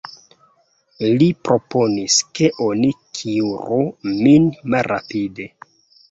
[1.17, 3.77] Li proponis, ke oni kuiru
[4.23, 5.47] min malrapide.